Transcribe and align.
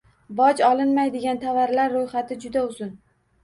Boj 0.37 0.63
olinmaydigan 0.69 1.41
tovarlar 1.45 1.95
ro'yxati 1.99 2.41
juda 2.43 2.69
uzun 2.75 2.95